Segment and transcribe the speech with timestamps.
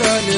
[0.00, 0.37] الصباح كل يوم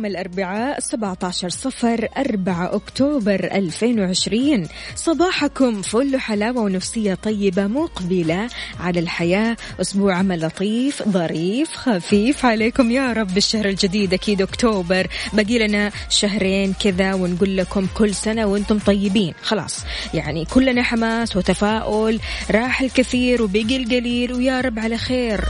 [0.00, 8.48] اليوم الأربعاء 17 صفر 4 أكتوبر 2020 صباحكم فل حلاوة ونفسية طيبة مقبلة
[8.80, 9.56] على الحياة.
[9.80, 12.46] أسبوع عمل لطيف ظريف خفيف.
[12.46, 14.14] عليكم يا رب الشهر الجديد.
[14.14, 15.06] أكيد أكتوبر.
[15.32, 19.34] باقي لنا شهرين كذا ونقول لكم كل سنة وأنتم طيبين.
[19.42, 19.84] خلاص.
[20.14, 22.20] يعني كلنا حماس وتفاؤل.
[22.50, 24.32] راح الكثير وبقي القليل.
[24.32, 25.44] ويا رب على خير.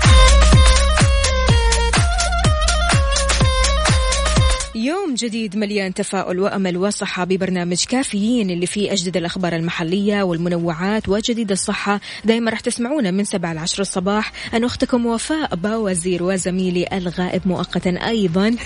[4.75, 11.51] يوم جديد مليان تفاؤل وأمل وصحة ببرنامج كافيين اللي فيه أجدد الأخبار المحلية والمنوعات وجديد
[11.51, 12.01] الصحة.
[12.25, 14.33] دائما راح تسمعونا من 7 ل 10 الصباح.
[14.55, 18.57] أنا أختكم وفاء باوزير وزميلي الغائب مؤقتا أيضا.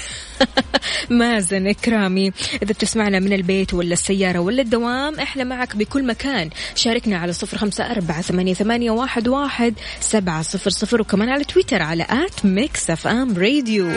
[1.10, 2.32] مازن إكرامي.
[2.62, 6.50] إذا بتسمعنا من البيت ولا السيارة ولا الدوام إحنا معك بكل مكان.
[6.74, 11.00] شاركنا على صفر خمسة أربعة ثمانية, ثمانية واحد, واحد سبعة صفر صفر.
[11.00, 13.90] وكمان على تويتر على at Mix FM Radio.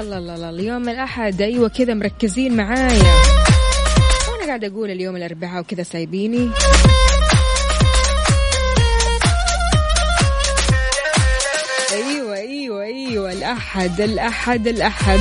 [0.00, 0.50] الله الله الله.
[0.50, 1.42] اليوم الأحد.
[1.42, 3.14] أيوة كذا مركزين معايا.
[4.32, 6.50] وأنا قاعدة أقول اليوم الأربعاء وكذا سايبيني.
[11.92, 13.32] أيوة أيوة أيوة.
[13.32, 15.20] الأحد الأحد الأحد.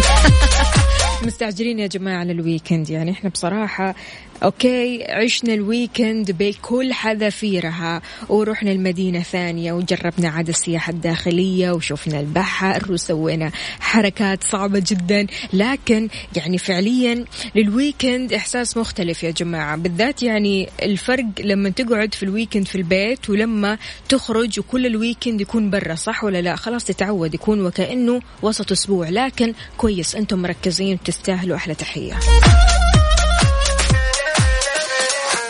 [1.25, 2.89] مستعجلين يا جماعة على ال weekend.
[2.89, 3.95] يعني إحنا بصراحة
[4.43, 12.91] okay عشنا ال weekend بكل حذافيرها ورحنا المدينة ثانية وجربنا عاد السياحة الداخلية وشوفنا البحر
[12.91, 15.27] وسوينا حركات صعبة جدا.
[15.53, 17.25] لكن يعني فعليا
[17.55, 19.77] لل weekend إحساس مختلف يا جماعة.
[19.77, 23.77] بالذات يعني الفرق لما تقعد في ال weekend في البيت ولما
[24.09, 29.09] تخرج وكل ال weekend يكون برا صح ولا لا؟ خلاص تتعود يكون وكأنه وسط أسبوع.
[29.09, 32.19] لكن كويس أنتم مركزين تستاهلوا أحلى تحية.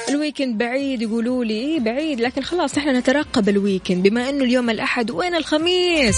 [0.09, 4.43] ال weekend بعيد يقولوا لي إيه بعيد لكن خلاص إحنا نترقب ال weekend بما إنه
[4.43, 6.17] اليوم الأحد وين الخميس؟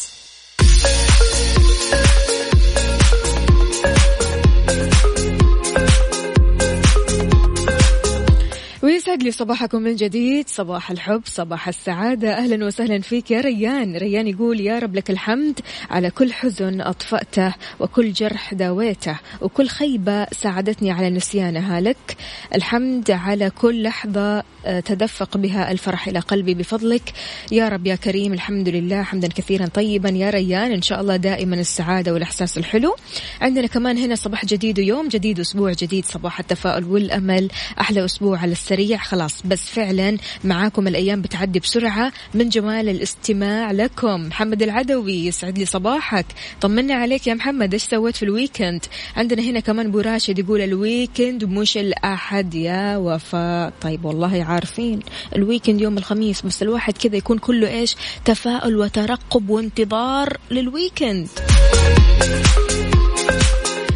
[9.11, 10.49] ويسعد لي صباحكم من جديد.
[10.49, 12.37] صباح الحب صباح السعادة.
[12.37, 13.97] أهلا وسهلا فيك يا ريان.
[13.97, 20.25] ريان يقول يا رب لك الحمد على كل حزن أطفأته وكل جرح داويته وكل خيبة
[20.25, 22.17] ساعدتني على نسيانها لك.
[22.55, 27.13] الحمد على كل لحظة آه، تدفق بها الفرح إلى قلبي بفضلك.
[27.51, 29.03] يا رب يا كريم الحمد لله.
[29.03, 30.71] حمدا كثيرا طيبا يا ريان.
[30.71, 32.95] إن شاء الله دائما السعادة والإحساس الحلو.
[33.41, 37.49] عندنا كمان هنا صباح جديد ويوم جديد أسبوع جديد صباح التفاؤل والأمل.
[37.79, 39.00] أحلى أسبوع على السريع.
[39.03, 39.41] خلاص.
[39.45, 42.11] بس فعلا معاكم الأيام بتعدي بسرعة.
[42.33, 46.25] من جمال الاستماع لكم محمد العدوي يسعد لي صباحك.
[46.61, 48.85] طمنا عليك يا محمد إيش سويت في ال weekend؟
[49.15, 53.73] عندنا هنا كمان أبو راشد يقول ال weekend مش الأحد يا وفاء.
[53.81, 54.99] طيب والله عارفين
[55.35, 57.95] ال weekend يوم الخميس بس الواحد كذا يكون كله إيش؟
[58.25, 61.27] تفاؤل وترقب وانتظار لل weekend.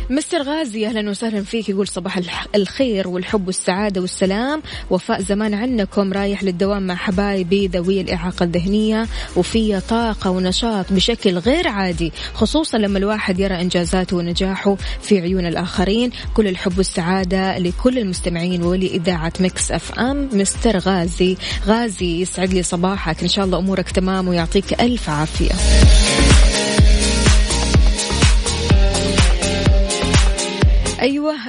[0.09, 1.69] مستر غازي أهلا وسهلا فيك.
[1.69, 2.19] يقول صباح
[2.55, 4.61] الخير والحب والسعادة والسلام.
[4.89, 9.07] وفاء زمان عنكم رايح للدوام مع حبايبي ذوي الإعاقة الذهنية.
[9.35, 16.11] وفي طاقة ونشاط بشكل غير عادي خصوصا لما الواحد يرى إنجازاته ونجاحه في عيون الآخرين.
[16.33, 20.29] كل الحب والسعادة لكل المستمعين ولإذاعة Mix FM.
[20.33, 23.21] Mister غازي غازي يسعد لي صباحك.
[23.21, 25.51] إن شاء الله أمورك تمام ويعطيك ألف عافية.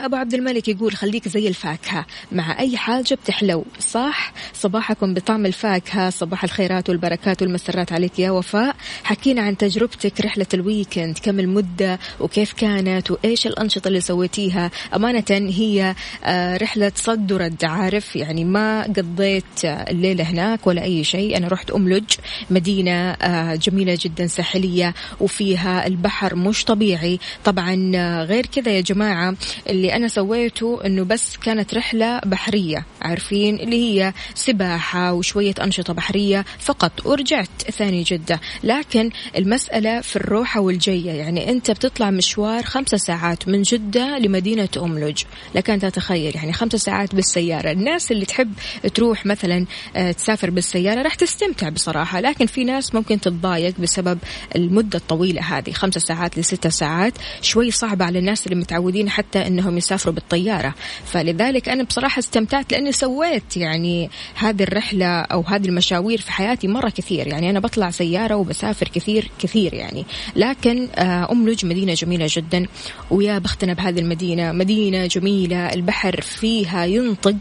[0.04, 2.06] أبو عبد الملك يقول خليك زي الفاكهة.
[2.32, 3.64] مع أي حاجة بتحلو.
[3.80, 6.10] صح؟ صباحكم بطعم الفاكهة.
[6.10, 8.76] صباح الخيرات والبركات والمسرات عليك يا وفاء.
[9.04, 11.18] حكينا عن تجربتك رحلة الويكند.
[11.18, 14.70] كم المدة وكيف كانت وإيش الأنشطة اللي سويتيها.
[14.94, 15.94] أمانة هي
[16.24, 21.36] آه، رحلة صد ورد عارف؟ يعني ما قضيت الليلة هناك ولا أي شيء.
[21.36, 22.04] أنا رحت املج
[22.50, 27.18] مدينة آه، جميلة جدا ساحلية وفيها البحر مش طبيعي.
[27.44, 29.34] طبعا آه، غير كذا يا جماعة
[29.68, 36.44] اللي أنا سويته أنه بس كانت رحلة بحرية عارفين؟ اللي هي سباحة وشوية أنشطة بحرية
[36.58, 38.40] فقط ورجعت ثاني جدة.
[38.64, 45.22] لكن المسألة في الروحة والجية يعني أنت بتطلع مشوار خمسة ساعات من جدة لمدينة أملج.
[45.54, 47.70] لك أن تتخيل يعني خمسة ساعات بالسيارة.
[47.70, 48.52] الناس اللي تحب
[48.94, 49.66] تروح مثلا
[49.96, 52.20] آه، تسافر بالسيارة راح تستمتع بصراحة.
[52.20, 54.18] لكن في ناس ممكن تتضايق بسبب
[54.56, 57.12] المدة الطويلة هذه خمسة ساعات لستة ساعات.
[57.42, 60.74] شوي صعبة على الناس اللي متعودين حتى إنهم يسافروا بالطيارة.
[61.04, 66.88] فلذلك أنا بصراحة استمتعت لأني سويت يعني هذه الرحلة أو هذه المشاوير في حياتي مرة
[66.88, 67.26] كثير.
[67.26, 70.06] يعني أنا بطلع سيارة وبسافر كثير كثير يعني.
[70.36, 72.66] لكن آه، املج مدينة جميلة جدا
[73.10, 77.36] ويا بختنا بهذه المدينة مدينة جميلة البحر فيها ينطق.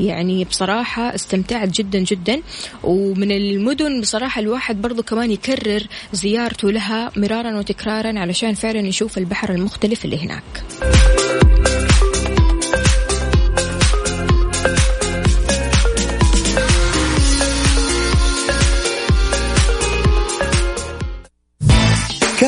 [0.00, 2.42] يعني بصراحة استمتعت جدا جدا.
[2.84, 9.54] ومن المدن بصراحة الواحد برضو كمان يكرر زيارته لها مرارا وتكرارا علشان فعلا يشوف البحر
[9.54, 10.42] المختلف اللي هناك.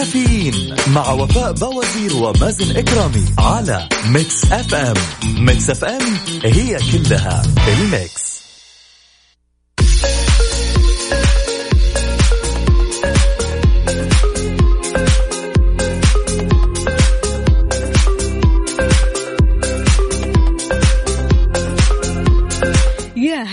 [0.03, 4.97] كافيين مع وفاء بوازير ومازن إكرامي على Mix FM
[5.39, 6.03] Mix FM
[6.45, 8.33] هي كلها ال mix.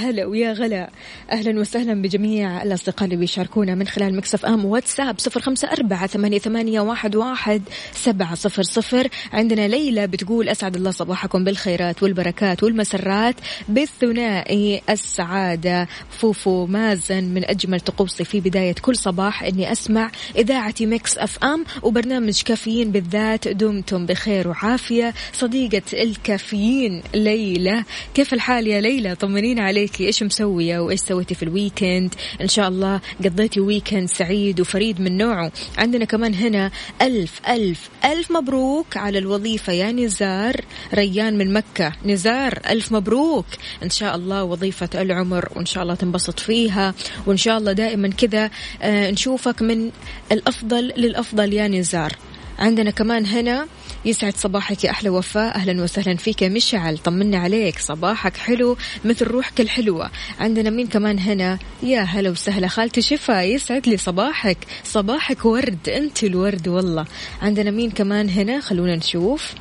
[0.10, 0.90] هلا ويا غلا.
[1.32, 6.40] أهلا وسهلا بجميع الأصدقاء اللي بيشاركونا من خلال Mix FM واتساب صفر خمسة أربعة ثمانية,
[6.40, 7.62] ثمانية واحد, واحد
[7.94, 9.08] سبعة صفر صفر.
[9.34, 13.36] عندنا ليلى بتقول أسعد الله صباحكم بالخيرات والبركات والمسرات.
[13.68, 19.44] بالثنائي السعادة فوفو مازن من أجمل طقوسي في بداية كل صباح.
[19.44, 23.48] إني أسمع إذاعتي Mix FM وبرنامج كافيين بالذات.
[23.48, 25.14] دمتم بخير وعافية.
[25.34, 27.84] صديقة الكافيين ليلى
[28.14, 32.16] كيف الحال يا ليلى؟ طمنين عليك إيش مسوية وإيش سويتي في ال weekend.
[32.42, 35.52] إن شاء الله قضيتي weekend سعيد وفريد من نوعه.
[35.78, 36.72] عندنا كمان هنا
[37.02, 39.74] ألف ألف ألف مبروك على الوظيفة.
[39.74, 41.94] يا نزار ريان من مكة.
[42.06, 43.46] نزار ألف مبروك.
[43.84, 46.94] إن شاء الله وظيفة العمر وإن شاء الله تنبسط فيها.
[47.26, 48.50] وإن شاء الله دائما كذا
[48.82, 49.92] آه، نشوفك من
[50.32, 51.54] الأفضل للأفضل.
[51.54, 52.16] يا نزار.
[52.60, 53.68] عندنا كمان هنا
[54.06, 55.56] يسعد صباحك يا أحلى وفاء.
[55.56, 56.98] أهلا وسهلا فيك يا مشعل.
[56.98, 57.80] طمنا عليك.
[57.80, 60.12] صباحك حلو مثل روحك الحلوة.
[60.40, 62.68] عندنا مين كمان هنا؟ يا هلا وسهلا.
[62.68, 64.58] خالتي شفا يسعد لي صباحك.
[64.84, 65.90] صباحك ورد.
[65.90, 67.06] أنت الورد والله.
[67.42, 69.54] عندنا مين كمان هنا؟ خلونا نشوف.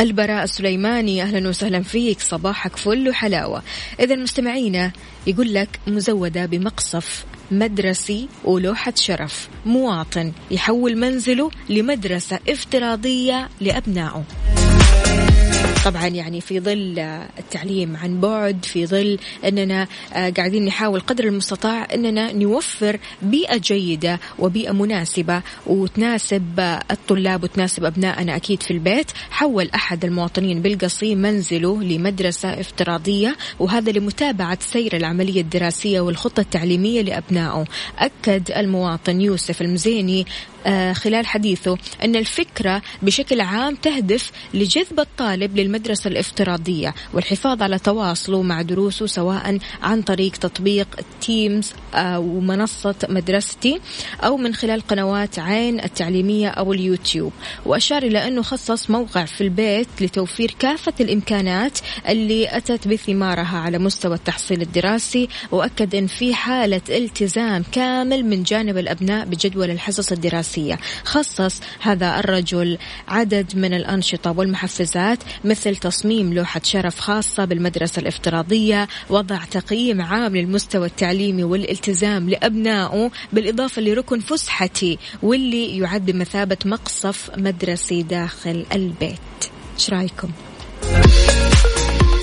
[0.00, 1.22] البراء السليماني.
[1.22, 2.20] أهلا وسهلا فيك.
[2.20, 3.62] صباحك فل وحلاوة.
[4.00, 4.92] اذا مستمعينا
[5.26, 7.24] يقول لك مزودة بمقصف.
[7.52, 14.24] مدرسي ولوحة شرف مواطن يحول منزله لمدرسة افتراضية لأبنائه.
[15.84, 16.98] طبعا يعني في ظل
[17.38, 24.20] التعليم عن بعد في ظل أننا آه، قاعدين نحاول قدر المستطاع أننا نوفر بيئة جيدة
[24.38, 26.60] وبيئة مناسبة وتناسب
[26.90, 29.10] الطلاب وتناسب أبنائنا أكيد في البيت.
[29.30, 37.64] حول أحد المواطنين بالقصيم منزله لمدرسة افتراضية وهذا لمتابعة سير العملية الدراسية والخطة التعليمية لأبنائه.
[37.98, 40.26] أكد المواطن يوسف المزيني
[40.92, 48.62] خلال حديثه أن الفكرة بشكل عام تهدف لجذب الطالب للمدرسة الافتراضية والحفاظ على تواصله مع
[48.62, 53.80] دروسه سواء عن طريق تطبيق تيمز آه، ومنصة مدرستي
[54.20, 57.32] أو من خلال قنوات عين التعليمية أو اليوتيوب.
[57.66, 61.78] وأشار إلى أنه خصص موقع في البيت لتوفير كافة الإمكانات
[62.08, 68.78] اللي أتت بثمارها على مستوى التحصيل الدراسي وأكد أن في حالة التزام كامل من جانب
[68.78, 70.12] الأبناء بجدول الحصص
[70.58, 72.78] الدراسية خصص هذا الرجل
[73.08, 80.86] عدد من الأنشطة والمحفزات مثل تصميم لوحة شرف خاصة بالمدرسة الافتراضية وضع تقييم عام للمستوى
[80.86, 89.18] التعليمي والالتزام لأبنائه بالإضافة لركن فسحتي واللي يعد بمثابة مقصف مدرسي داخل البيت.
[89.78, 90.28] إيش رأيكم؟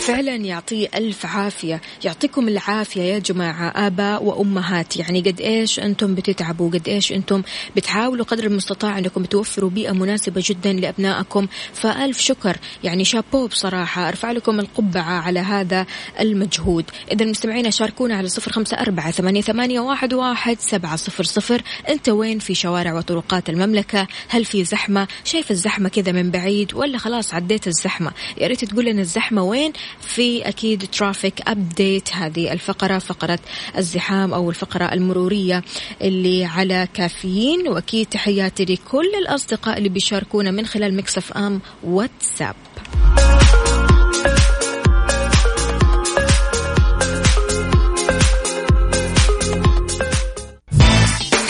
[0.10, 1.82] فعلا يعطيه ألف عافية.
[2.04, 4.98] يعطيكم العافية يا جماعة آباء وأمهات.
[4.98, 7.42] يعني قد إيش أنتم بتتعبوا قد إيش أنتم
[7.76, 11.48] بتحاولوا قدر المستطاع أنكم توفروا بيئة مناسبة جدا لأبنائكم.
[11.74, 12.58] فألف شكر.
[12.84, 14.08] يعني شابو بصراحة.
[14.08, 15.86] أرفع لكم القبعة على هذا
[16.20, 16.86] المجهود.
[17.12, 21.62] إذا مستمعينا شاركونا على صفر خمسة أربعة ثمانية, واحد سبعة صفر صفر.
[21.90, 26.98] أنت وين في شوارع وطرقات المملكة؟ هل في زحمة؟ شايف الزحمة كذا من بعيد ولا
[26.98, 29.74] خلاص عديت الزحمة؟ يا ريت تقول لنا الزحمة وين.
[30.02, 33.40] في أكيد traffic update هذه الفقرة فقرة
[33.78, 35.64] الزحام أو الفقرة المرورية
[36.02, 37.68] اللي على كافيين.
[37.68, 42.56] وأكيد تحياتي لكل الأصدقاء اللي بيشاركونا من خلال Mix FM واتساب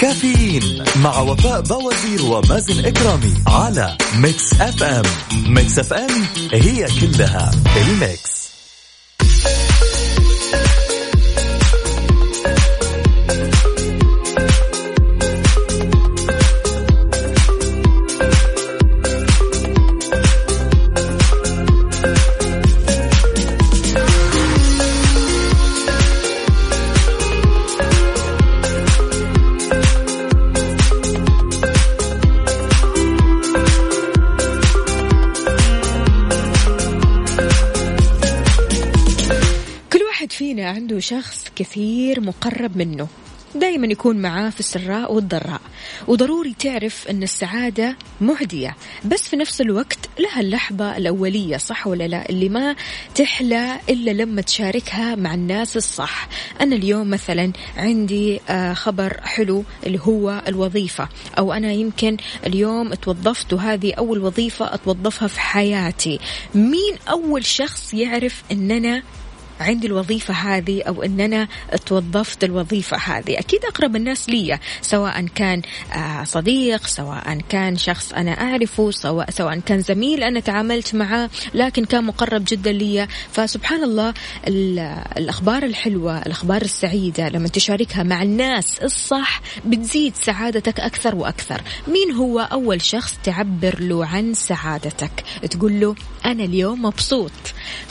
[0.02, 5.04] كافيين مع وفاء بوازير ومازن إكرامي على Mix FM
[5.48, 8.39] ميكس اف ام هي كلها الميكس
[41.10, 43.08] شخص كثير مقرب منه.
[43.56, 45.62] دائما يكون معاه في السراء والضراء.
[46.08, 48.76] وضروري تعرف أن السعادة معدية.
[49.06, 52.76] بس في نفس الوقت لها اللحظة الأولية صح ولا لا؟ اللي ما
[53.16, 56.28] تحلى إلا لما تشاركها مع الناس الصح.
[56.62, 61.10] أنا اليوم مثلا عندي آه، خبر حلو اللي هو الوظيفة.
[61.38, 66.20] أو أنا يمكن اليوم توظفت وهذه أول وظيفة أتوظفها في حياتي.
[66.56, 69.04] مين أول شخص يعرف أن أنا
[69.60, 71.48] عندي الوظيفة هذه أو أن أنا
[71.86, 73.40] توظفت الوظيفة هذه.
[73.40, 75.62] أكيد أقرب الناس لي سواء كان
[75.94, 81.86] آه، صديق سواء كان شخص أنا أعرفه سواء, سواء كان زميل أنا تعاملت معه لكن
[81.86, 83.08] كان مقرب جدا لي.
[83.32, 84.14] فسبحان الله
[85.18, 91.62] الأخبار الحلوة الأخبار السعيدة لما تشاركها مع الناس الصح بتزيد سعادتك أكثر وأكثر.
[91.88, 97.32] مين هو أول شخص تعبر له عن سعادتك؟ تقول له أنا اليوم مبسوط.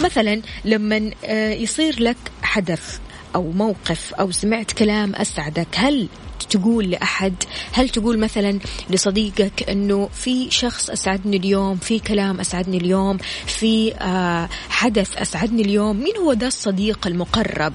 [0.01, 2.99] مثلا لما آه، يصير لك حدث
[3.35, 6.09] أو موقف أو سمعت كلام أسعدك؟ هل
[6.50, 7.35] تقول لأحد؟
[7.73, 8.59] هل تقول مثلا
[8.91, 15.97] لصديقك أنه في شخص أسعدني اليوم في كلام أسعدني اليوم في آه حدث أسعدني اليوم
[15.97, 17.73] مين هو ذا الصديق المقرب؟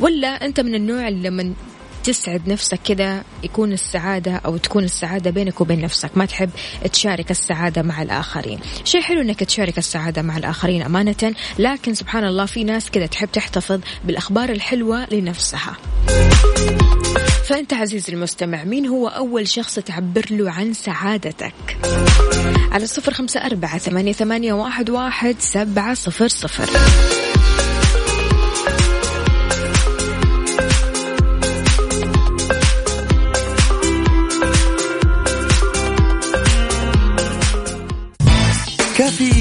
[0.00, 1.54] ولا أنت من النوع اللي لما
[2.06, 6.10] تسعد نفسك كذا يكون السعادة أو تكون السعادة بينك وبين نفسك.
[6.14, 6.50] ما تحب
[6.92, 8.60] تشارك السعادة مع الآخرين.
[8.84, 13.28] شيء حلو أنك تشارك السعادة مع الآخرين أمانة لكن سبحان الله في ناس كذا تحب
[13.32, 15.76] تحتفظ بالأخبار الحلوة لنفسها.
[17.48, 21.78] فأنت عزيزي المستمع مين هو أول شخص تعبر له عن سعادتك؟
[22.72, 26.70] على صفر خمسة أربعة ثمانية, ثمانية واحد, واحد سبعة صفر صفر.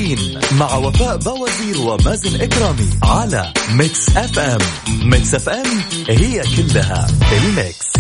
[0.06, 4.58] كافيين مع وفاء بوازير ومازن إكرامي على Mix FM.
[5.10, 5.66] Mix FM
[6.10, 7.94] هي كلها ال mix.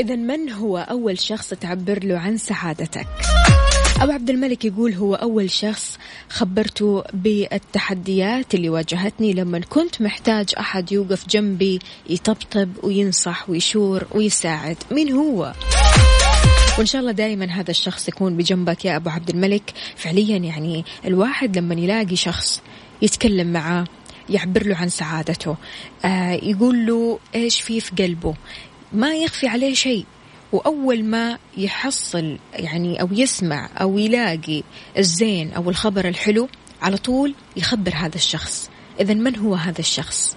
[0.00, 3.06] اذا من هو أول شخص تعبر له عن سعادتك؟
[4.00, 10.92] أبو عبد الملك يقول هو أول شخص خبرته بالتحديات اللي واجهتني لما كنت محتاج أحد
[10.92, 11.78] يوقف جنبي
[12.10, 14.76] يطبطب وينصح ويشور ويساعد.
[14.90, 15.52] مين هو؟
[16.80, 19.72] وإن شاء الله دائما هذا الشخص يكون بجنبك يا أبو عبد الملك.
[19.96, 22.62] فعليا يعني الواحد لما يلاقي شخص
[23.02, 23.84] يتكلم معاه
[24.28, 25.56] يعبر له عن سعادته
[26.04, 28.34] آه يقول له إيش في في قلبه؟
[28.92, 30.04] ما يخفي عليه شيء.
[30.52, 34.62] وأول ما يحصل يعني أو يسمع أو يلاقي
[34.98, 36.48] الزين أو الخبر الحلو
[36.82, 38.70] على طول يخبر هذا الشخص.
[39.00, 40.36] إذا من هو هذا الشخص؟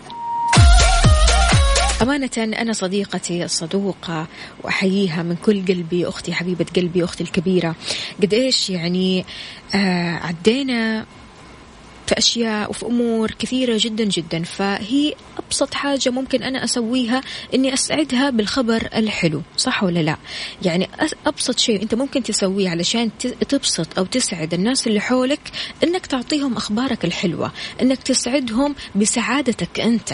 [2.04, 4.28] أمانة أنا صديقتي الصدوقة
[4.64, 7.76] وأحييها من كل قلبي أختي حبيبة قلبي أختي الكبيرة.
[8.22, 9.26] قد إيش يعني
[9.76, 11.06] آه عدينا
[12.08, 14.44] في أشياء وفي أمور كثيرة جدا جدا.
[14.44, 17.22] فهي أبسط حاجة ممكن أنا أسويها
[17.54, 20.18] إني أسعدها بالخبر الحلو صح ولا لا؟
[20.62, 20.90] يعني
[21.26, 23.10] أبسط شيء أنت ممكن تسويه علشان
[23.50, 25.52] تبسط أو تسعد الناس اللي حولك
[25.84, 30.14] إنك تعطيهم أخبارك الحلوة إنك تسعدهم بسعادتك أنت.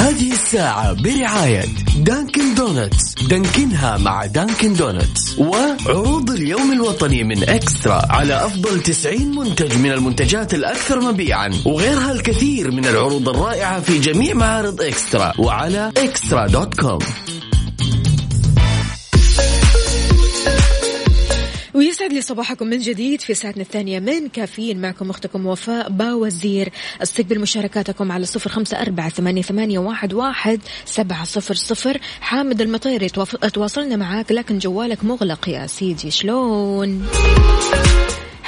[0.00, 1.64] هذه الساعة برعاية
[1.96, 3.14] Dunkin' Donuts.
[3.28, 5.38] دانكنها مع Dunkin' Donuts.
[5.38, 11.50] وعروض اليوم الوطني من eXtra على أفضل 90 منتج من المنتجات الأكثر مبيعا.
[11.66, 16.98] وغيرها الكثير من العروض الرائعة في جميع معارض eXtra وعلى eXtra dot com.
[21.80, 26.72] ويسعد لي صباحكم من جديد في ساعتنا الثانية من كافيين معكم أختكم وفاء باوزير.
[27.02, 32.00] استقبل مشاركاتكم على صفر خمسة أربعة ثمانية, ثمانية واحد, واحد سبعة صفر صفر.
[32.20, 33.08] حامد المطيري
[33.52, 37.06] تواصلنا معاك لكن جوالك مغلق يا سيدي شلون؟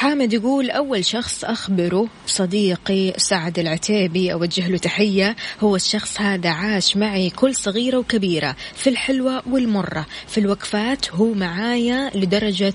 [0.02, 5.36] حامد يقول أول شخص أخبره صديقي سعد العتيبي أوجه له تحية.
[5.60, 10.06] هو الشخص هذا عاش معي كل صغيرة وكبيرة في الحلوة والمرة.
[10.28, 12.74] في الوقفات هو معايا لدرجة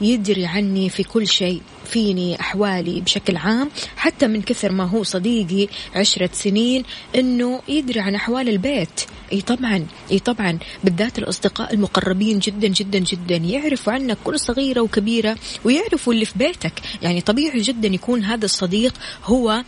[0.00, 1.60] يدري عني في كل شيء.
[1.84, 8.14] فيني أحوالي بشكل عام حتى من كثر ما هو صديقي عشرة سنين أنه يدري عن
[8.14, 9.00] أحوال البيت.
[9.32, 15.36] إي طبعا إي طبعا بالذات الأصدقاء المقربين جدا جدا جدا يعرفوا عنك كل صغيرة وكبيرة
[15.64, 16.72] ويعرفوا اللي في بيتك.
[17.02, 19.62] يعني طبيعي جدا يكون هذا الصديق هو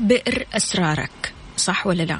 [0.00, 1.32] بئر أسرارك.
[1.56, 2.18] صح ولا لا؟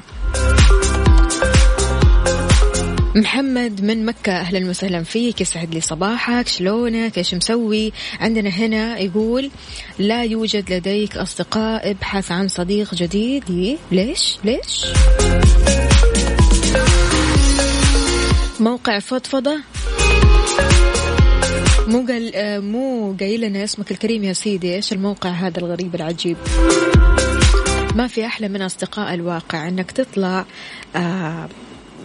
[3.15, 9.51] محمد من مكة أهلا وسهلا فيك يسعد لي صباحك شلونك؟ إيش مسوي؟ عندنا هنا يقول
[9.99, 13.77] لا يوجد لديك أصدقاء ابحث عن صديق جديد.
[13.91, 14.85] ليش؟ ليش؟
[18.59, 19.57] موقع فضفضة.
[21.87, 24.75] مو قال آه، مو قايل لنا اسمك الكريم يا سيدي.
[24.75, 26.37] إيش الموقع هذا الغريب العجيب؟
[27.95, 30.45] ما في أحلى من أصدقاء الواقع إنك تطلع
[30.95, 31.49] آه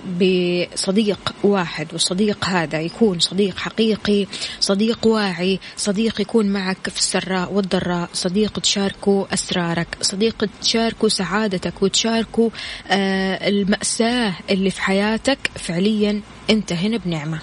[0.06, 4.26] بصديق واحد والصديق هذا يكون صديق حقيقي
[4.60, 12.50] صديق واعي صديق يكون معك في السراء والضراء صديق تشاركه أسرارك صديق تشاركه سعادتك وتشاركه
[12.88, 17.38] آه المأساة اللي في حياتك فعليا أنت هنا بنعمة.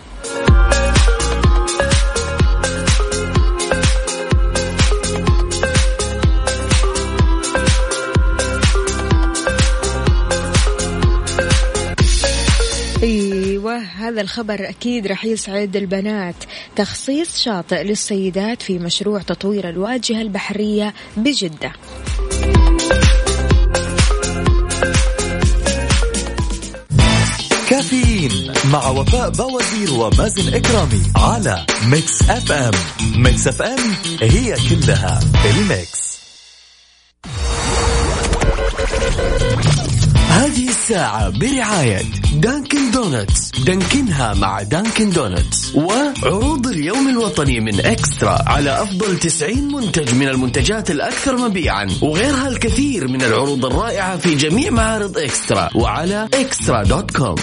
[14.05, 16.35] هذا الخبر أكيد راح يسعد البنات.
[16.75, 21.71] تخصيص شاطئ للسيدات في مشروع تطوير الواجهة البحرية بجدة.
[27.69, 32.71] كافيين مع وفاء بوازير ومازن إكرامي على Mix FM.
[33.15, 36.05] Mix FM هي كلها ال mix.
[40.55, 42.01] هذه الساعة برعاية
[42.33, 50.15] Dunkin' Donuts دانكنها مع Dunkin' Donuts وعروض اليوم الوطني من eXtra على أفضل 90 منتج
[50.15, 51.87] من المنتجات الأكثر مبيعا.
[52.01, 55.69] وغيرها الكثير من العروض الرائعة في جميع معارض eXtra.
[55.75, 57.35] وعلى eXtra dot com.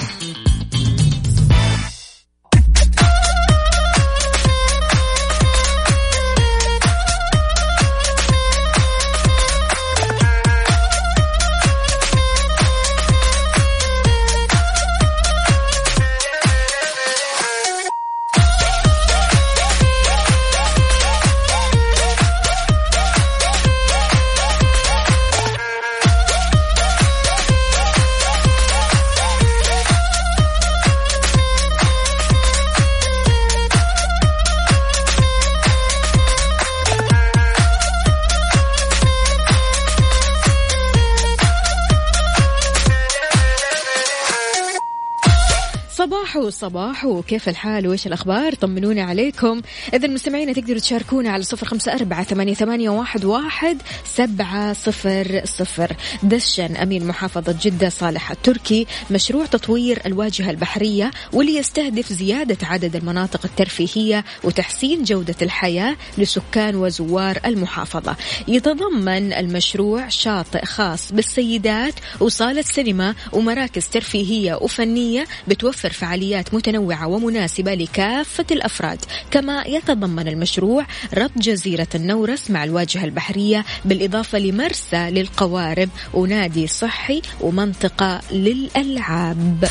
[46.63, 49.63] صباحو صباحو كيف الحال؟ وإيش الأخبار؟ طمنونا عليكم.
[49.95, 55.97] إذا مستمعينا تقدروا تشاركونا على صفر خمسة أربعة ثمانية, ثمانية واحد, واحد سبعة صفر صفر.
[56.23, 63.41] دشن أمين محافظة جدة صالح التركي مشروع تطوير الواجهة البحرية واللي يستهدف زيادة عدد المناطق
[63.45, 68.17] الترفيهية وتحسين جودة الحياة لسكان وزوار المحافظة.
[68.49, 78.47] يتضمن المشروع شاطئ خاص بالسيدات وصالة سينما ومراكز ترفيهية وفنية بتوفر فعاليات متنوعة ومناسبة لكافة
[78.51, 78.99] الأفراد.
[79.31, 88.21] كما يتضمن المشروع ربط جزيرة النورس مع الواجهة البحرية بالإضافة لمرسى للقوارب ونادي صحي ومنطقة
[88.33, 89.69] للألعاب.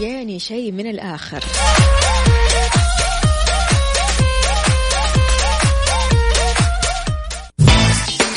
[0.00, 1.44] يعني شيء من الآخر.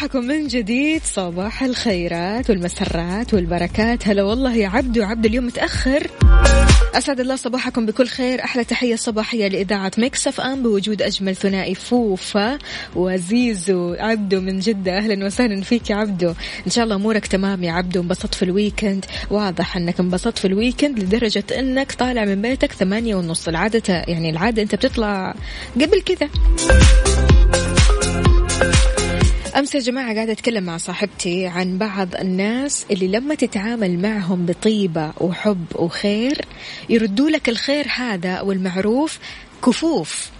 [0.00, 1.02] صباحكم من جديد.
[1.04, 4.08] صباح الخيرات والمسرات والبركات.
[4.08, 5.02] هلا والله يا عبدو.
[5.02, 6.06] عبد اليوم متأخر.
[6.94, 8.44] أسعد الله صباحكم بكل خير.
[8.44, 12.58] أحلى تحية صباحية لإذاعة Mix FM بوجود أجمل ثنائي فوفا
[12.96, 13.94] وزيزو.
[13.94, 14.98] عبدو من جدة.
[14.98, 16.32] أهلا وسهلا فيك يا عبدو.
[16.66, 18.00] إن شاء الله أمورك تمام يا عبدو.
[18.00, 19.04] انبسطت في ال weekend.
[19.30, 23.48] واضح أنك انبسطت في ال weekend لدرجة أنك طالع من بيتك ثمانية ونص.
[23.48, 25.34] العادة يعني العادة أنت بتطلع
[25.74, 26.28] قبل كذا.
[29.56, 35.12] أمس يا جماعة قاعدة أتكلم مع صاحبتي عن بعض الناس اللي لما تتعامل معهم بطيبة
[35.20, 36.44] وحب وخير
[36.88, 39.18] يردوا لك الخير هذا والمعروف
[39.66, 40.30] كفوف.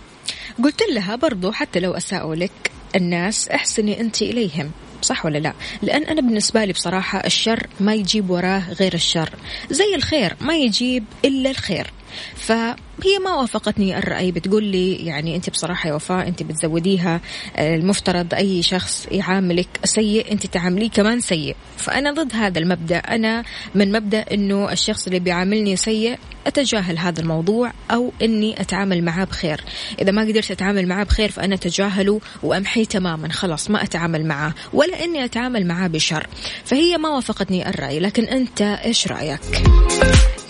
[0.65, 4.71] قلت لها برضو حتى لو أساءوا لك الناس أحسني أنت إليهم.
[5.03, 9.31] صح ولا لا؟ لأن أنا بالنسبة لي بصراحة الشر ما يجيب وراه غير الشر.
[9.71, 11.91] زي الخير ما يجيب إلا الخير.
[12.37, 14.33] فهي ما وافقتني الرأي.
[14.33, 17.21] بتقول لي يعني أنت بصراحة يا وفاء أنت بتزوديها
[17.57, 21.57] آه، المفترض أي شخص يعاملك سيء أنت تعامليه كمان سيء.
[21.77, 22.99] فأنا ضد هذا المبدأ.
[22.99, 23.45] أنا
[23.75, 29.61] من مبدأ أنه الشخص اللي بيعاملني سيء أتجاهل هذا الموضوع أو أني أتعامل معاه بخير.
[30.01, 33.33] إذا ما قدرت أتعامل معاه بخير فأنا أتجاهله وأمحيه تماما.
[33.33, 36.27] خلاص ما أتعامل معاه ولا أني أتعامل معاه بشر.
[36.65, 38.01] فهي ما وافقتني الرأي.
[38.01, 39.41] لكن أنت إيش رأيك؟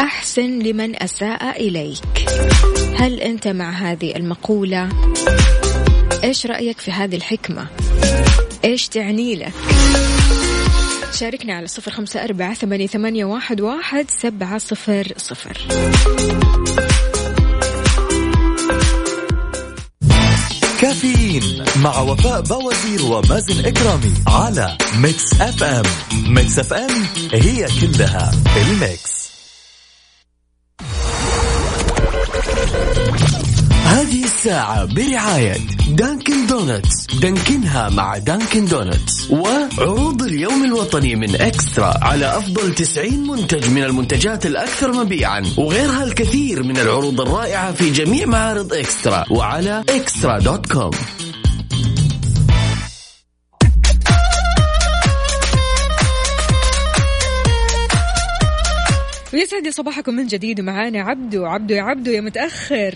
[0.00, 2.30] أحسن لمن أساء إليك.
[2.96, 4.88] هل أنت مع هذه المقولة؟
[6.24, 7.66] إيش رأيك في هذه الحكمة؟
[8.64, 9.52] إيش تعني لك؟
[11.14, 15.58] شاركنا على صفر خمسة أربعة ثمانية, واحد, سبعة صفر صفر.
[20.80, 25.82] كافيين مع وفاء بوازير ومازن إكرامي على Mix FM
[26.26, 29.19] Mix FM هي كلها ال mix.
[33.90, 35.56] هذه الساعة برعاية
[35.88, 43.70] Dunkin' Donuts دانكنها مع Dunkin' Donuts وعروض اليوم الوطني من eXtra على أفضل 90 منتج
[43.70, 45.42] من المنتجات الأكثر مبيعا.
[45.58, 49.24] وغيرها الكثير من العروض الرائعة في جميع معارض eXtra.
[49.30, 50.90] وعلى eXtra dot com.
[59.32, 60.60] ويسعد صباحكم من جديد.
[60.60, 61.44] ومعانا عبدو.
[61.44, 62.94] عبدو يا عبدو يا متأخر.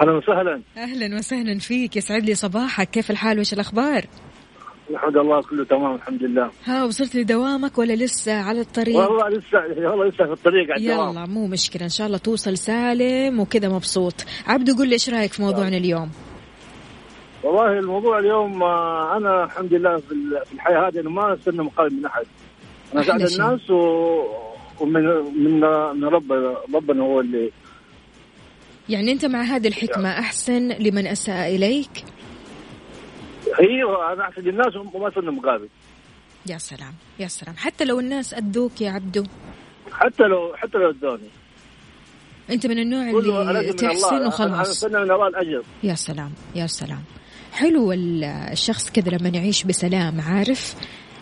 [0.00, 0.62] أهلا وسهلا.
[0.76, 1.96] أهلا وسهلا فيك.
[1.96, 2.90] يسعد لي صباحك.
[2.90, 4.04] كيف الحال؟ وش الأخبار؟
[4.90, 6.50] الحمد لله كله تمام الحمد لله.
[6.64, 11.10] ها وصلت لدوامك ولا لسه على الطريق؟ والله لسه والله لسه في الطريق على الدوام.
[11.10, 11.82] يلا مو مشكلة.
[11.82, 14.14] إن شاء الله توصل سالم وكذا مبسوط.
[14.46, 16.10] عبدو قول لي إيش رأيك في موضوعنا اليوم؟
[17.42, 20.14] والله الموضوع اليوم آه، أنا الحمد لله في
[20.54, 22.26] الحياة هذه أنا ما أستنى مقابل من أحد.
[22.92, 23.78] أنا اساعد الناس و...
[24.80, 25.02] ومن
[25.44, 25.60] من
[26.00, 26.32] من رب
[26.74, 27.50] ربنا هو اللي
[28.88, 32.04] يعني أنت مع هذه الحكمة أحسن لمن أساء إليك؟
[33.60, 35.68] أيوه أنا أحسن للناس وما استنى مقابل
[36.46, 37.56] يا سلام يا سلام.
[37.56, 39.24] حتى لو الناس أدوك يا عبدو.
[39.92, 41.28] حتى لو حتى لو أدوني.
[42.50, 44.84] أنت من النوع اللي تحسن وخلاص.
[44.84, 45.62] أنا من الله الأجر.
[45.82, 47.02] يا سلام يا سلام.
[47.52, 47.92] حلو
[48.52, 50.74] الشخص كذا لما نعيش بسلام عارف؟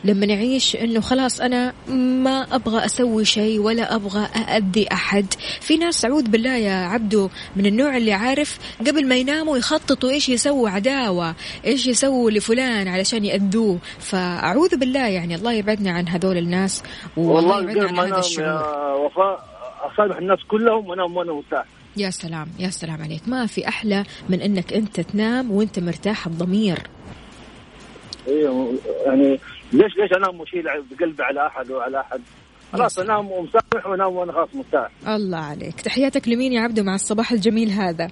[0.04, 5.26] لما نعيش إنه خلاص أنا ما أبغى أسوي شيء ولا أبغى اذي أحد.
[5.60, 10.28] في ناس أعوذ بالله يا عبدو من النوع اللي عارف قبل ما يناموا يخططوا إيش
[10.28, 13.78] يسووا عداوة إيش يسووا لفلان علشان يأذوه.
[13.98, 16.82] فأعوذ بالله يعني الله يبعدنا عن هذول الناس
[17.16, 18.62] والله يبعدنا عن هذا الشعور.
[18.98, 21.64] وفاء أصالح الناس كلهم وانام وأنا مرتاح.
[21.96, 23.22] يا سلام يا سلام عليك.
[23.26, 26.78] ما في أحلى من إنك أنت تنام وأنت مرتاح الضمير.
[28.28, 28.74] أيوه
[29.06, 29.40] يعني
[29.72, 32.20] ليش ليش انام واشيل بقلبي على أحد وعلى أحد؟
[32.72, 34.90] خلاص أنام ومسامح وأنام وأنا خلاص مرتاح.
[35.08, 35.80] الله عليك.
[35.80, 38.08] تحياتك لمين يا عبدو مع الصباح الجميل هذا؟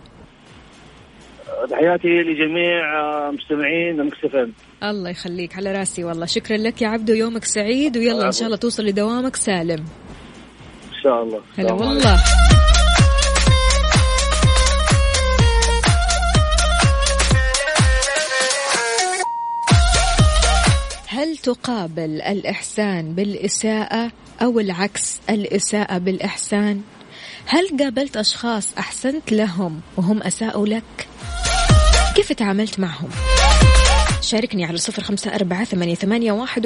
[1.70, 6.26] تحياتي لجميع آه، مستمعين المكسفين الله يخليك على راسي والله.
[6.26, 9.84] شكرا لك يا عبدو يومك سعيد ويلا إن شاء الله توصل لدوامك سالم.
[10.88, 11.40] إن شاء الله.
[11.58, 12.16] هلا والله.
[21.35, 26.81] هل تقابل الإحسان بالإساءة أو العكس الإساءة بالإحسان؟
[27.47, 31.09] هل قابلت أشخاص أحسنت لهم وهم أساءوا لك؟
[32.16, 33.09] كيف تعاملت معهم؟
[34.20, 35.94] شاركني على صفر خمسة أربعة ثمانية,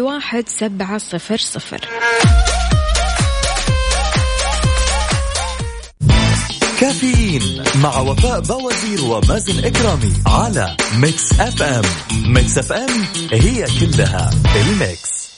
[0.00, 1.88] واحد سبعة صفر صفر
[6.88, 7.42] كافيين
[7.82, 11.82] مع وفاء بوازير ومازن إكرامي على Mix FM.
[12.32, 12.90] Mix FM
[13.32, 15.28] هي كلها ال mix.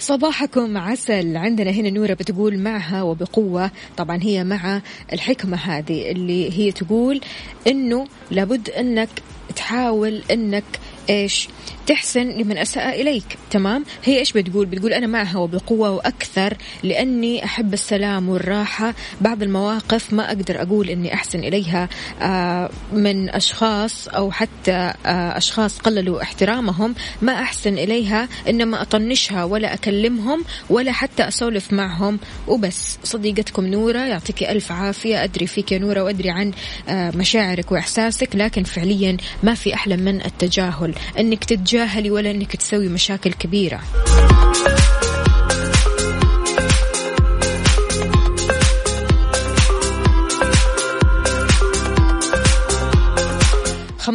[0.00, 1.36] صباحكم عسل.
[1.36, 3.70] عندنا هنا نورة بتقول معها وبقوة.
[3.96, 4.80] طبعا هي مع
[5.12, 7.20] الحكمة هذه اللي هي تقول
[7.66, 9.08] إنه لابد إنك
[9.56, 10.64] تحاول إنك
[11.10, 11.48] إيش
[11.86, 13.38] تحسن لمن أساء إليك.
[13.50, 18.94] تمام؟ هي إيش بتقول؟ بتقول أنا معها وبقوة وأكثر لأني أحب السلام والراحة.
[19.20, 21.88] بعض المواقف ما أقدر أقول أني أحسن إليها
[22.22, 24.72] آه، من أشخاص أو حتى
[25.06, 26.94] آه، أشخاص قللوا احترامهم.
[27.22, 32.18] ما أحسن إليها إنما أطنشها ولا أكلمهم ولا حتى أسولف معهم.
[32.48, 32.98] وبس.
[33.04, 35.24] صديقتكم نورة يعطيك ألف عافية.
[35.24, 36.52] أدري فيك يا نورة وأدري عن
[36.88, 40.94] آه، مشاعرك وإحساسك لكن فعليا ما في أحلى من التجاهل.
[41.18, 43.80] أنك تتجاهل تتجاهلي ولا إنك تسوي مشاكل كبيرة.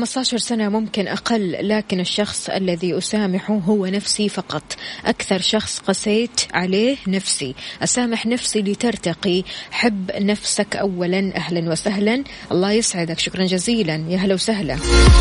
[0.09, 4.63] خمسة عشر سنة ممكن أقل لكن الشخص الذي أسامحه هو نفسي فقط.
[5.05, 7.55] أكثر شخص قسيت عليه نفسي.
[7.83, 9.43] أسامح نفسي لترتقي.
[9.71, 12.23] حب نفسك أولا أهلا وسهلا.
[12.51, 13.19] الله يسعدك.
[13.19, 14.05] شكرا جزيلا.
[14.09, 14.77] يا هلا وسهلا.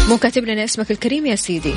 [0.09, 1.75] مو كاتب لنا اسمك الكريم يا سيدي.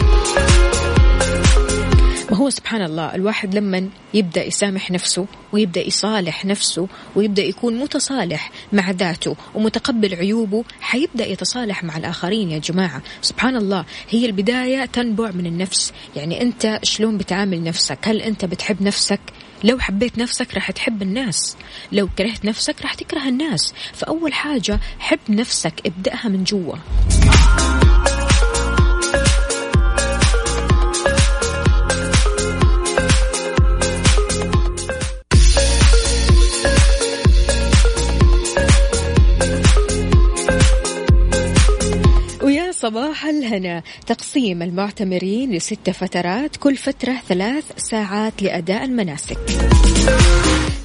[2.42, 8.92] هو سبحان الله الواحد لما يبدأ يسامح نفسه ويبدأ يصالح نفسه ويبدأ يكون متصالح مع
[8.92, 13.02] ذاته ومتقبل عيوبه حيبدأ يتصالح مع الآخرين يا جماعة.
[13.22, 15.94] سبحان الله هي البداية تنبع من النفس.
[16.16, 19.20] يعني أنت شلون بتعامل نفسك؟ هل أنت بتحب نفسك؟
[19.64, 21.58] لو حبيت نفسك راح تحب الناس.
[21.92, 23.74] لو كرهت نفسك راح تكره الناس.
[23.94, 26.76] فأول حاجة حب نفسك ابدأها من جوا.
[42.82, 43.84] صباح الهنا.
[44.08, 49.38] تقسيم المعتمرين لست فترات كل فترة ثلاث ساعات لأداء المناسك.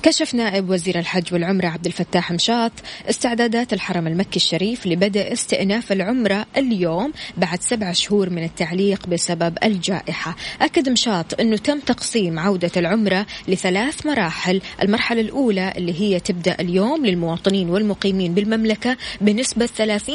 [0.07, 2.73] كشف نائب وزير الحج والعمرة عبد الفتاح مشاط
[3.11, 10.37] استعدادات الحرم المكي الشريف لبدء استئناف العمرة اليوم بعد سبع شهور من التعليق بسبب الجائحة.
[10.61, 14.61] أكد مشاط أنه تم تقسيم عودة العمرة لثلاث مراحل.
[14.83, 20.09] المرحلة الأولى اللي هي تبدأ اليوم للمواطنين والمقيمين بالمملكة بنسبة 30%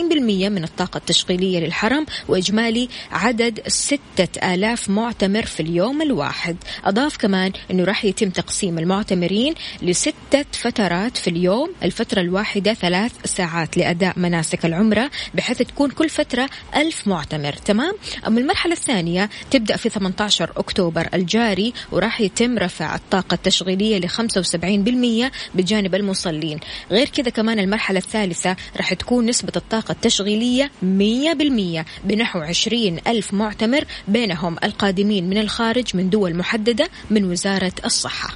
[0.49, 6.57] من الطاقة التشغيلية للحرم وإجمالي عدد ستة آلاف معتمر في اليوم الواحد.
[6.85, 13.77] أضاف كمان أنه راح يتم تقسيم المعتمرين لستة فترات في اليوم الفترة الواحدة ثلاث ساعات
[13.77, 17.93] لأداء مناسك العمرة بحيث تكون كل فترة ألف معتمر تمام؟
[18.27, 25.31] أما المرحلة الثانية تبدأ في 18 أكتوبر الجاري وراح يتم رفع الطاقة التشغيلية ل 75%
[25.55, 26.59] بجانب المصلين.
[26.91, 33.85] غير كذا كمان المرحلة الثالثة راح تكون نسبة الطاقة التشغيلية 100% بنحو 20 ألف معتمر
[34.07, 38.35] بينهم القادمين من الخارج من دول محددة من وزارة الصحة.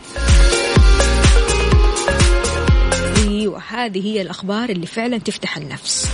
[3.85, 6.07] هذه هي الأخبار اللي فعلا تفتح النفس.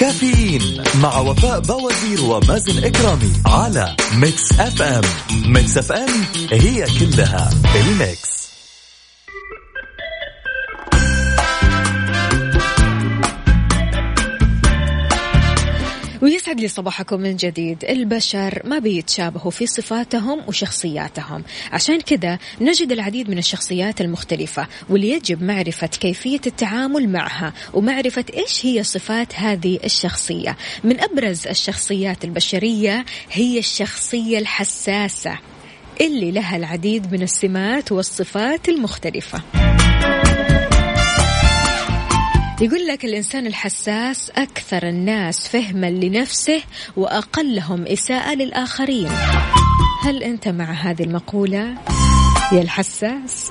[0.00, 5.04] كافيين مع وفاء بوازير ومازن إكرامي على Mix FM
[5.46, 6.08] Mix FM
[6.52, 8.35] هي كلها ال mix
[16.46, 17.84] ويسعد لي صباحكم من جديد.
[17.84, 21.44] البشر ما بيتشابهوا في صفاتهم وشخصياتهم.
[21.72, 28.66] عشان كذا نجد العديد من الشخصيات المختلفة واللي يجب معرفة كيفية التعامل معها ومعرفة إيش
[28.66, 30.56] هي صفات هذه الشخصية.
[30.84, 35.38] من أبرز الشخصيات البشرية هي الشخصية الحساسة
[36.00, 39.42] اللي لها العديد من السمات والصفات المختلفة.
[42.60, 46.62] يقول لك الإنسان الحساس أكثر الناس فهما لنفسه
[46.96, 49.08] وأقلهم إساءة للآخرين
[50.02, 51.74] هل أنت مع هذه المقولة؟
[52.52, 53.50] يا الحساس.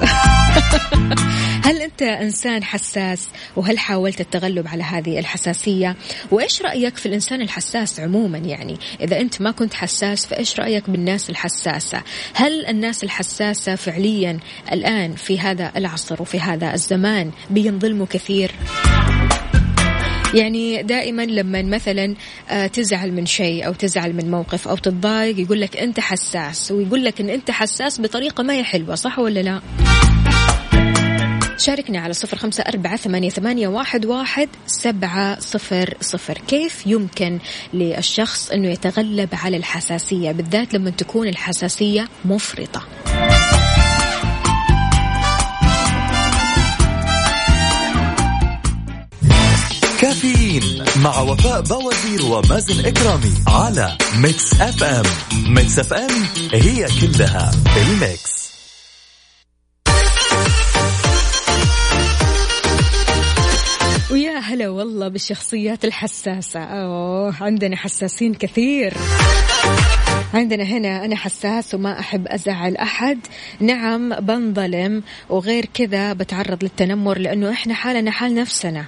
[1.65, 5.95] هل أنت إنسان حساس؟ وهل حاولت التغلب على هذه الحساسية؟
[6.31, 11.29] وإيش رأيك في الإنسان الحساس عموما يعني؟ إذا أنت ما كنت حساس فإيش رأيك بالناس
[11.29, 12.01] الحساسة؟
[12.33, 14.39] هل الناس الحساسة فعليا
[14.71, 18.51] الآن في هذا العصر وفي هذا الزمان بينظلموا كثير؟
[20.35, 22.15] يعني دائما لما مثلا
[22.49, 27.05] آه، تزعل من شيء أو تزعل من موقف أو تتضايق يقول لك أنت حساس ويقول
[27.05, 29.61] لك إن أنت حساس بطريقة ما هي حلوة صح ولا لا؟
[31.57, 36.37] شاركني على صفر خمسة أربعة ثمانية, ثمانية واحد, واحد سبعة صفر صفر.
[36.47, 37.39] كيف يمكن
[37.73, 42.87] للشخص أنه يتغلب على الحساسية؟ بالذات لما تكون الحساسية مفرطة.
[50.05, 55.03] كافيين مع وفاء بوازير ومازن إكرامي على Mix FM
[55.47, 56.11] Mix FM
[56.53, 58.35] هي كلها ال mix.
[64.11, 66.59] ويا هلا والله بالشخصيات الحساسة.
[66.59, 68.93] أوه عندنا حساسين كثير.
[70.33, 73.19] عندنا هنا أنا حساس وما أحب أزعل أحد.
[73.59, 78.85] نعم بنظلم وغير كذا بتعرض للتنمر لأنه إحنا حالنا حال نفسنا.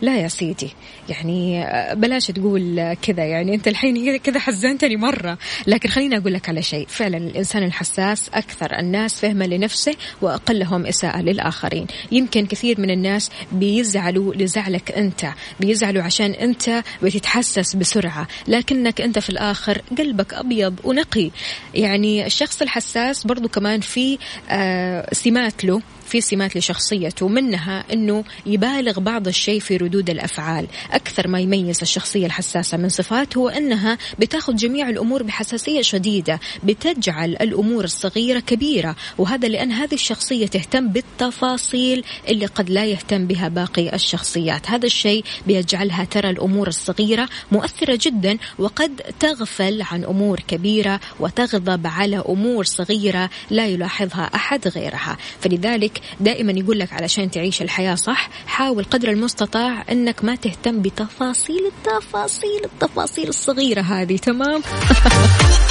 [0.00, 0.70] لا يا سيدي.
[1.08, 3.24] يعني آه، بلاش تقول كذا.
[3.24, 5.38] يعني أنت الحين كذا حزنتني مرة.
[5.66, 6.86] لكن خليني أقول لك على شيء.
[6.88, 11.86] فعلا الإنسان الحساس أكثر الناس فهما لنفسه وأقلهم إساءة للآخرين.
[12.12, 15.26] يمكن كثير من الناس بيزعلوا لزعلك أنت.
[15.60, 18.28] بيزعلوا عشان أنت بتتحسس بسرعة.
[18.48, 21.30] لكنك أنت في الآخر قلبك أبيض ونقي.
[21.74, 24.18] يعني الشخص الحساس برضو كمان في
[24.50, 25.82] آه سمات له.
[26.06, 30.66] في سمات لشخصيته منها أنه يبالغ بعض الشيء في ردود الأفعال.
[30.92, 37.30] أكثر ما يميز الشخصية الحساسة من صفاته هو أنها بتاخذ جميع الأمور بحساسية شديدة بتجعل
[37.30, 43.94] الأمور الصغيرة كبيرة وهذا لأن هذه الشخصية تهتم بالتفاصيل اللي قد لا يهتم بها باقي
[43.94, 44.70] الشخصيات.
[44.70, 52.24] هذا الشيء بيجعلها ترى الأمور الصغيرة مؤثرة جدا وقد تغفل عن أمور كبيرة وتغضب على
[52.28, 55.16] أمور صغيرة لا يلاحظها أحد غيرها.
[55.40, 61.66] فلذلك دائما يقول لك علشان تعيش الحياة صح حاول قدر المستطاع أنك ما تهتم بتفاصيل
[61.66, 64.62] التفاصيل التفاصيل الصغيرة هذه تمام؟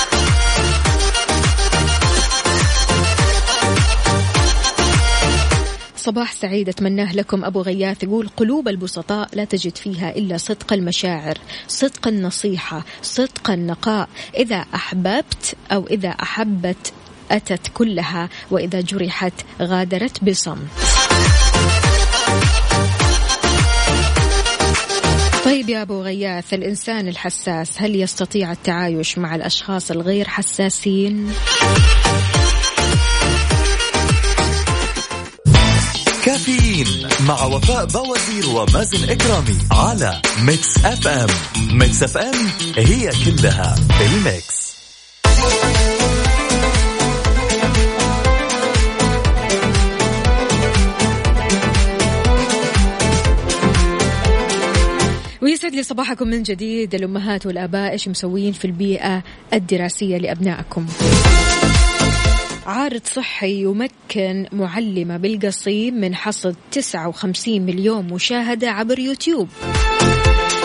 [6.05, 7.45] صباح سعيد أتمناه لكم.
[7.45, 14.09] أبو غياث يقول قلوب البسطاء لا تجد فيها إلا صدق المشاعر صدق النصيحة صدق النقاء.
[14.37, 16.93] إذا أحببت أو إذا أحبت
[17.31, 20.67] أتت كلها وإذا جرحت غادرت بصمت
[25.45, 31.33] طيب يا أبو غياث الإنسان الحساس هل يستطيع التعايش مع الأشخاص الغير حساسين؟
[36.25, 41.29] كافيين مع وفاء بوازير ومازن إكرامي على Mix FM
[41.71, 44.75] Mix FM هي كلها ال mix
[55.45, 56.95] ويسعد لي صباحكم من جديد.
[56.95, 60.85] الأمهات والآباء إيش مسوين في البيئة الدراسية لأبنائكم؟
[62.65, 69.49] عارض صحي يمكن معلمة بالقصيم من حصد 59 مليون مشاهدة عبر يوتيوب.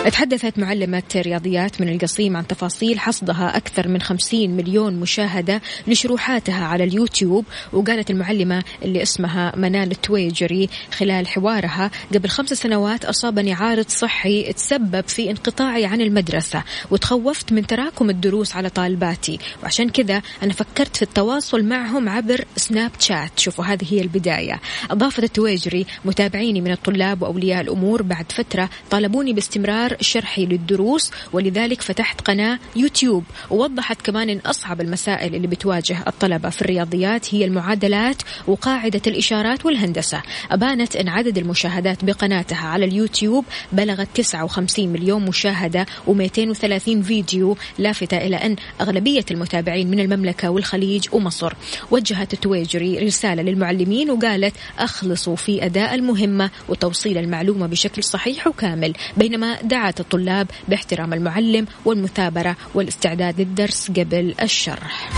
[0.08, 6.84] تحدثت معلمة رياضيات من القصيم عن تفاصيل حصدها أكثر من 50 مليون مشاهدة لشروحاتها على
[6.84, 14.52] اليوتيوب وقالت المعلمة اللي اسمها منال التويجري خلال حوارها قبل خمس سنوات أصابني عارض صحي
[14.52, 20.96] تسبب في انقطاعي عن المدرسة وتخوفت من تراكم الدروس على طالباتي وعشان كذا أنا فكرت
[20.96, 23.38] في التواصل معهم عبر سناب شات.
[23.38, 24.60] شوفوا هذه هي البداية.
[24.90, 31.82] أضافت التويجري متابعيني من الطلاب وأولياء الأمور بعد فترة طالبوني باستمرار مصدر شرحي للدروس ولذلك
[31.82, 33.24] فتحت قناة يوتيوب.
[33.50, 40.22] ووضحت كمان أن أصعب المسائل اللي بتواجه الطلبة في الرياضيات هي المعادلات وقاعدة الإشارات والهندسة.
[40.50, 48.36] أبانت أن عدد المشاهدات بقناتها على اليوتيوب بلغت 59 مليون مشاهدة و230 فيديو لافتة إلى
[48.36, 51.52] أن أغلبية المتابعين من المملكة والخليج ومصر.
[51.90, 59.62] وجهت التويجري رسالة للمعلمين وقالت أخلصوا في أداء المهمة وتوصيل المعلومة بشكل صحيح وكامل بينما
[60.00, 65.10] الطلاب باحترام المعلم والمثابرة والاستعداد للدرس قبل الشرح.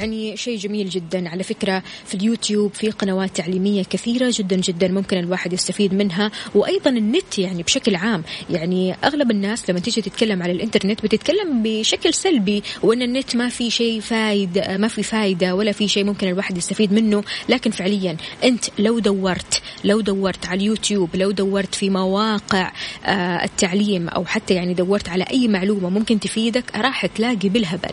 [0.00, 1.28] يعني شيء جميل جدا.
[1.28, 6.30] على فكرة في اليوتيوب في قنوات تعليمية كثيرة جدا جدا ممكن الواحد يستفيد منها.
[6.54, 8.22] وأيضا النت يعني بشكل عام.
[8.50, 13.70] يعني أغلب الناس لما تيجي تتكلم على الإنترنت بتتكلم بشكل سلبي وأن النت ما في
[13.70, 17.24] شيء فايدة ما في فايدة ولا في شيء ممكن الواحد يستفيد منه.
[17.48, 22.72] لكن فعليا أنت لو دورت لو دورت على اليوتيوب لو دورت في مواقع
[23.06, 27.92] آه، التعليم أو حتى يعني دورت على أي معلومة ممكن تفيدك راح تلاقي بالهبل.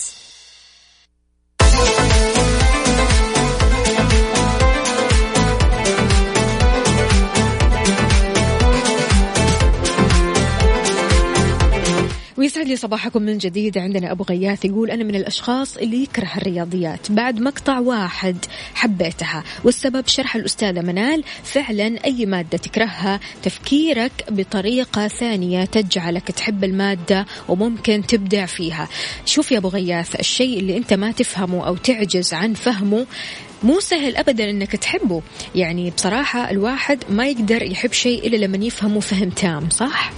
[12.41, 13.77] ويسعد لي صباحكم من جديد.
[13.77, 18.37] عندنا أبو غياث يقول أنا من الأشخاص اللي يكره الرياضيات بعد مقطع واحد
[18.73, 27.25] حبيتها والسبب شرح الأستاذة منال فعلا أي مادة تكرهها تفكيرك بطريقة ثانية تجعلك تحب المادة
[27.47, 28.87] وممكن تبدع فيها.
[29.25, 33.05] شوف يا أبو غياث الشيء اللي أنت ما تفهمه أو تعجز عن فهمه
[33.63, 35.21] مو سهل ابدا إنك تحبه.
[35.55, 40.11] يعني بصراحة الواحد ما يقدر يحب شيء إلا لما يفهمه فهم تام صح؟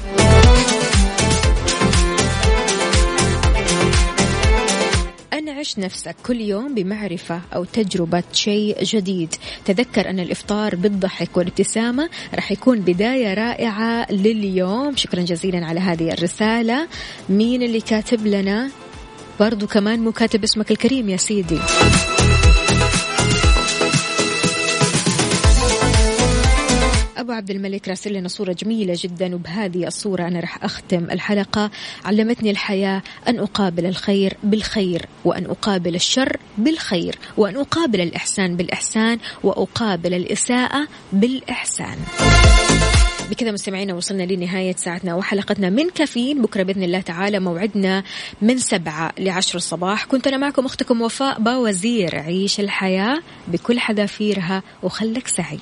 [5.34, 9.36] أنعش نفسك كل يوم بمعرفة أو تجربة شيء جديد.
[9.66, 14.96] تذكر أن الإفطار بالضحك والابتسامة راح يكون بداية رائعة لليوم.
[14.96, 16.88] شكرا جزيلا على هذه الرسالة.
[17.30, 18.70] مين اللي كاتب لنا؟
[19.40, 21.60] برضو كمان مو كاتب اسمك الكريم يا سيدي.
[27.18, 31.72] أبو عبد الملك راسل لنا صورة جميلة جدا وبهذه الصورة أنا راح أختم الحلقة.
[32.06, 40.14] علمتني الحياة أن أقابل الخير بالخير وأن أقابل الشر بالخير وأن أقابل الإحسان بالإحسان وأقابل
[40.14, 41.98] الإساءة بالإحسان.
[43.30, 46.42] بكذا مستمعينا وصلنا لنهاية ساعتنا وحلقتنا من كافيين.
[46.42, 48.04] بكرة بإذن الله تعالى موعدنا
[48.42, 50.06] من سبعة لعشر الصباح.
[50.06, 52.20] كنت أنا معكم أختكم وفاء باوزير.
[52.20, 55.60] عيش الحياة بكل حذافيرها وخلك سعيد.